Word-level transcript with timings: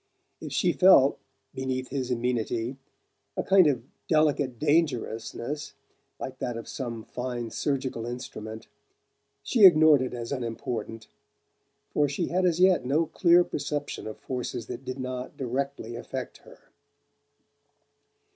If 0.41 0.51
she 0.51 0.73
felt, 0.73 1.19
beneath 1.53 1.89
his 1.89 2.09
amenity, 2.09 2.77
a 3.37 3.43
kind 3.43 3.67
of 3.67 3.83
delicate 4.07 4.57
dangerousness, 4.57 5.73
like 6.19 6.39
that 6.39 6.57
of 6.57 6.67
some 6.67 7.03
fine 7.03 7.51
surgical 7.51 8.07
instrument, 8.07 8.65
she 9.43 9.63
ignored 9.63 10.01
it 10.01 10.15
as 10.15 10.31
unimportant; 10.31 11.05
for 11.93 12.09
she 12.09 12.29
had 12.29 12.47
as 12.47 12.59
yet 12.59 12.83
no 12.83 13.05
clear 13.05 13.43
perception 13.43 14.07
of 14.07 14.17
forces 14.17 14.65
that 14.65 14.83
did 14.83 14.99
not 14.99 15.37
directly 15.37 15.95
affect 15.95 16.37
her. 16.39 16.71